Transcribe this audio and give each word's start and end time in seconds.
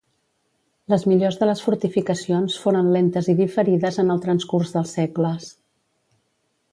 Les 0.93 1.03
millores 1.09 1.35
de 1.41 1.49
les 1.49 1.59
fortificacions 1.65 2.57
foren 2.63 2.89
lentes 2.97 3.29
i 3.33 3.37
diferides 3.41 3.99
en 4.05 4.09
el 4.15 4.23
transcurs 4.23 4.73
dels 4.79 4.95
segles. 5.01 5.51